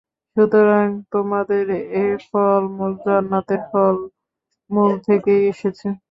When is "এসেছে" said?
5.51-5.87